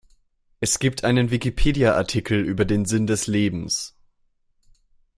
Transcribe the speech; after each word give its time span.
Es 0.59 0.79
gibt 0.79 1.03
einen 1.03 1.29
Wikipedia-Artikel 1.29 2.39
über 2.43 2.65
den 2.65 2.85
Sinn 2.85 3.05
des 3.05 3.27
Lebens. 3.27 3.95